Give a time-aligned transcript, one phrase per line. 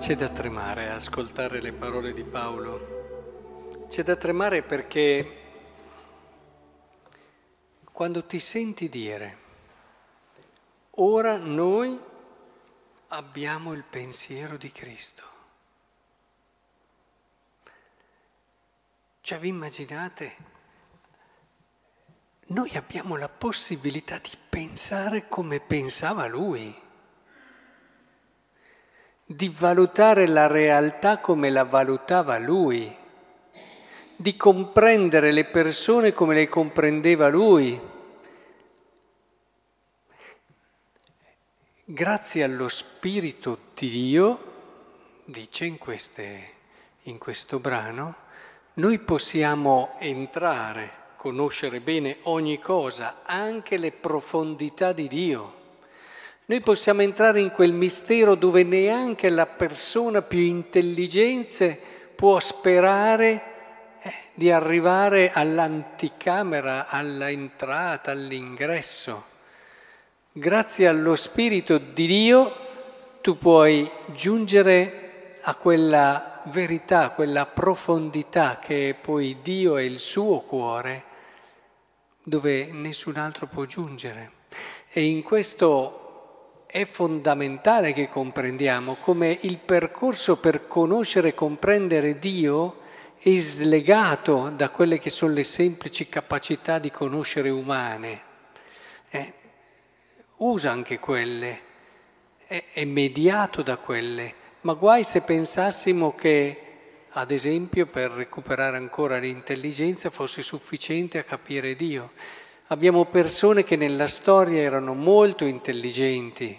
[0.00, 3.84] C'è da tremare a ascoltare le parole di Paolo.
[3.90, 5.42] C'è da tremare perché
[7.92, 9.38] quando ti senti dire,
[10.92, 12.00] ora noi
[13.08, 15.24] abbiamo il pensiero di Cristo.
[19.20, 20.36] Cioè vi immaginate?
[22.46, 26.88] Noi abbiamo la possibilità di pensare come pensava lui
[29.32, 32.92] di valutare la realtà come la valutava lui,
[34.16, 37.80] di comprendere le persone come le comprendeva lui.
[41.84, 44.52] Grazie allo Spirito di Dio,
[45.26, 46.48] dice in, queste,
[47.02, 48.16] in questo brano,
[48.74, 55.59] noi possiamo entrare, conoscere bene ogni cosa, anche le profondità di Dio.
[56.50, 61.78] Noi possiamo entrare in quel mistero dove neanche la persona più intelligente
[62.16, 63.42] può sperare
[64.02, 69.26] eh, di arrivare all'anticamera, all'entrata, all'ingresso.
[70.32, 72.56] Grazie allo Spirito di Dio
[73.20, 80.00] tu puoi giungere a quella verità, a quella profondità che è poi Dio e il
[80.00, 81.04] suo cuore,
[82.24, 84.32] dove nessun altro può giungere.
[84.90, 85.99] E in questo
[86.70, 92.78] è fondamentale che comprendiamo come il percorso per conoscere e comprendere Dio
[93.18, 98.22] è slegato da quelle che sono le semplici capacità di conoscere umane.
[99.10, 99.32] Eh,
[100.36, 101.60] usa anche quelle,
[102.46, 106.60] è, è mediato da quelle, ma guai se pensassimo che,
[107.10, 112.12] ad esempio, per recuperare ancora l'intelligenza fosse sufficiente a capire Dio.
[112.68, 116.56] Abbiamo persone che nella storia erano molto intelligenti,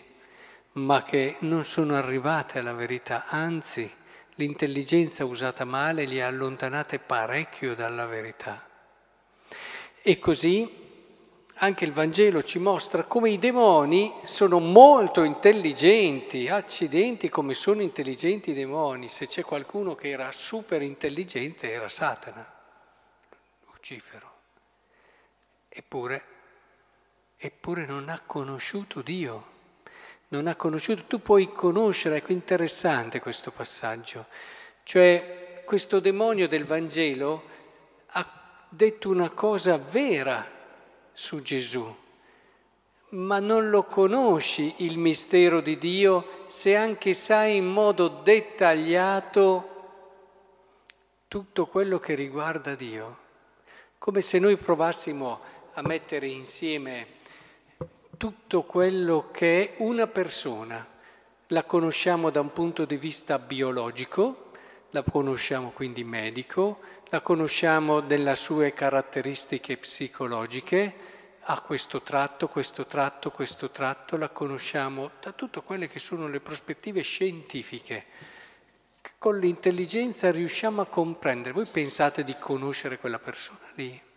[0.74, 3.90] ma che non sono arrivate alla verità, anzi
[4.36, 8.68] l'intelligenza usata male li ha allontanate parecchio dalla verità.
[10.02, 10.82] E così
[11.64, 18.50] anche il Vangelo ci mostra come i demoni sono molto intelligenti, accidenti come sono intelligenti
[18.50, 19.10] i demoni.
[19.10, 22.52] Se c'è qualcuno che era super intelligente era Satana,
[23.72, 24.30] Lucifero.
[25.70, 26.26] Eppure,
[27.38, 29.60] eppure non ha conosciuto Dio.
[30.32, 34.28] Non ha conosciuto, tu puoi conoscere, ecco interessante questo passaggio,
[34.84, 37.44] cioè questo demonio del Vangelo
[38.08, 40.50] ha detto una cosa vera
[41.12, 41.96] su Gesù,
[43.10, 49.68] ma non lo conosci il mistero di Dio se anche sai in modo dettagliato
[51.28, 53.18] tutto quello che riguarda Dio,
[53.98, 55.42] come se noi provassimo
[55.74, 57.20] a mettere insieme
[58.22, 60.88] tutto quello che è una persona.
[61.48, 64.52] La conosciamo da un punto di vista biologico,
[64.92, 70.94] la conosciamo quindi medico, la conosciamo delle sue caratteristiche psicologiche,
[71.40, 76.42] ha questo tratto, questo tratto, questo tratto, la conosciamo da tutte quelle che sono le
[76.42, 78.06] prospettive scientifiche.
[79.18, 81.56] Con l'intelligenza riusciamo a comprendere.
[81.56, 84.10] Voi pensate di conoscere quella persona lì?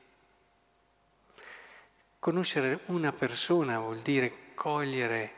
[2.25, 5.33] Conoscere una persona vuol dire cogliere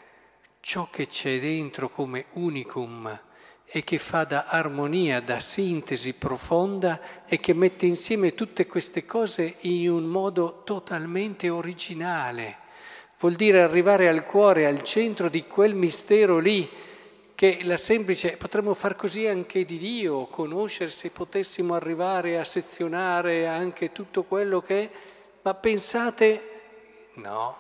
[0.60, 3.22] ciò che c'è dentro come unicum
[3.64, 9.56] e che fa da armonia, da sintesi profonda e che mette insieme tutte queste cose
[9.62, 12.58] in un modo totalmente originale.
[13.18, 16.70] Vuol dire arrivare al cuore, al centro di quel mistero lì,
[17.34, 23.48] che la semplice, potremmo far così anche di Dio, conoscere se potessimo arrivare a sezionare
[23.48, 24.91] anche tutto quello che è,
[25.42, 26.50] ma pensate
[27.16, 27.56] No.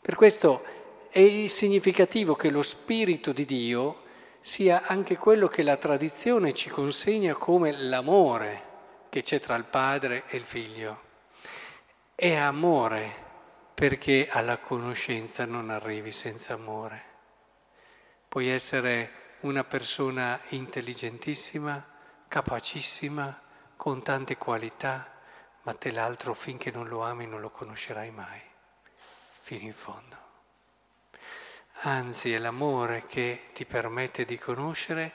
[0.00, 0.64] Per questo
[1.10, 4.02] è significativo che lo Spirito di Dio
[4.40, 8.66] sia anche quello che la tradizione ci consegna come l'amore
[9.10, 11.00] che c'è tra il padre e il figlio.
[12.14, 13.26] È amore
[13.74, 17.04] perché alla conoscenza non arrivi senza amore.
[18.28, 21.86] Puoi essere una persona intelligentissima,
[22.26, 23.40] capacissima,
[23.76, 25.17] con tante qualità,
[25.68, 28.40] ma te l'altro finché non lo ami non lo conoscerai mai,
[29.38, 30.16] fino in fondo.
[31.82, 35.12] Anzi è l'amore che ti permette di conoscere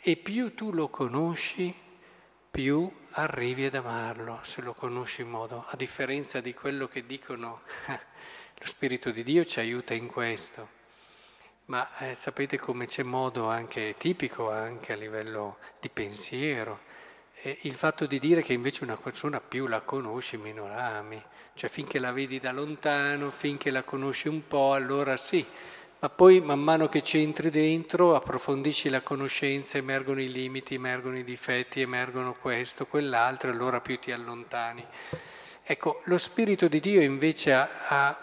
[0.00, 1.74] e più tu lo conosci,
[2.48, 7.62] più arrivi ad amarlo, se lo conosci in modo, a differenza di quello che dicono,
[7.88, 10.68] lo Spirito di Dio ci aiuta in questo.
[11.64, 16.85] Ma eh, sapete come c'è modo anche tipico, anche a livello di pensiero,
[17.46, 21.22] e il fatto di dire che invece una persona più la conosci, meno la ami.
[21.54, 25.46] Cioè finché la vedi da lontano, finché la conosci un po', allora sì,
[26.00, 31.18] ma poi man mano che ci entri dentro, approfondisci la conoscenza, emergono i limiti, emergono
[31.18, 34.84] i difetti, emergono questo, quell'altro, allora più ti allontani.
[35.62, 38.18] Ecco, lo Spirito di Dio invece ha, ha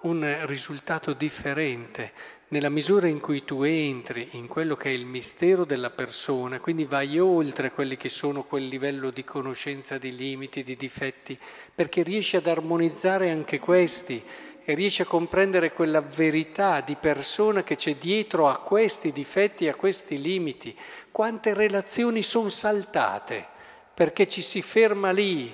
[0.00, 5.64] un risultato differente nella misura in cui tu entri in quello che è il mistero
[5.64, 10.76] della persona, quindi vai oltre quelli che sono quel livello di conoscenza di limiti, di
[10.76, 11.38] difetti,
[11.74, 14.22] perché riesci ad armonizzare anche questi
[14.64, 19.74] e riesci a comprendere quella verità di persona che c'è dietro a questi difetti, a
[19.74, 20.76] questi limiti.
[21.10, 23.46] Quante relazioni sono saltate
[23.94, 25.50] perché ci si ferma lì,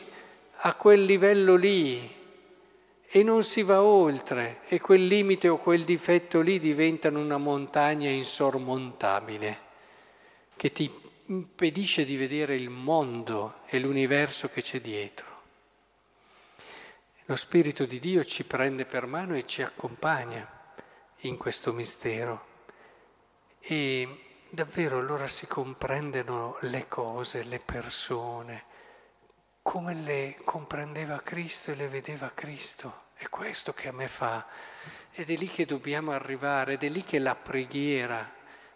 [0.62, 2.17] a quel livello lì,
[3.11, 8.11] e non si va oltre e quel limite o quel difetto lì diventano una montagna
[8.11, 9.67] insormontabile
[10.57, 10.93] che ti
[11.27, 15.27] impedisce di vedere il mondo e l'universo che c'è dietro.
[17.27, 20.47] Lo Spirito di Dio ci prende per mano e ci accompagna
[21.23, 22.47] in questo mistero
[23.61, 28.65] e davvero allora si comprendono le cose, le persone,
[29.63, 33.07] come le comprendeva Cristo e le vedeva Cristo.
[33.15, 34.47] È questo che a me fa.
[35.13, 38.33] Ed è lì che dobbiamo arrivare, ed è lì che la preghiera,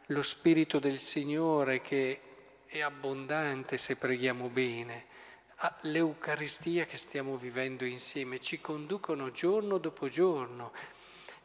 [0.07, 2.21] lo Spirito del Signore che
[2.67, 5.07] è abbondante se preghiamo bene,
[5.83, 10.73] l'Eucaristia che stiamo vivendo insieme ci conducono giorno dopo giorno.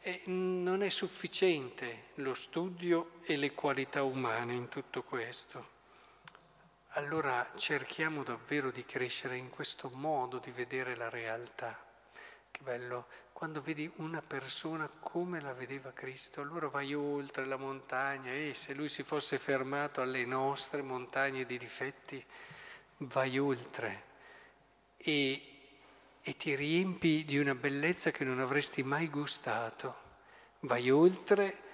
[0.00, 5.77] E non è sufficiente lo studio e le qualità umane in tutto questo
[6.92, 11.78] allora cerchiamo davvero di crescere in questo modo di vedere la realtà.
[12.50, 18.32] Che bello, quando vedi una persona come la vedeva Cristo, allora vai oltre la montagna
[18.32, 22.24] e se lui si fosse fermato alle nostre montagne di difetti,
[22.98, 24.04] vai oltre
[24.96, 25.42] e,
[26.20, 30.06] e ti riempi di una bellezza che non avresti mai gustato.
[30.60, 31.66] Vai oltre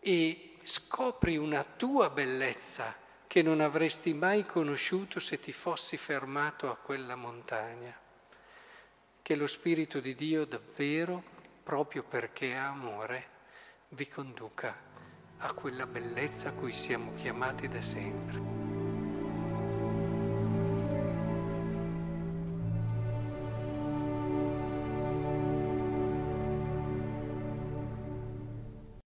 [0.00, 2.96] e scopri una tua bellezza
[3.32, 7.98] che non avresti mai conosciuto se ti fossi fermato a quella montagna.
[9.22, 11.22] Che lo Spirito di Dio davvero,
[11.62, 13.26] proprio perché ha amore,
[13.88, 14.76] vi conduca
[15.38, 18.71] a quella bellezza a cui siamo chiamati da sempre.